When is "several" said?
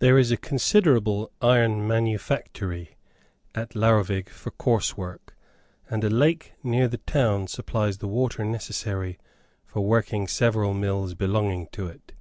10.28-10.74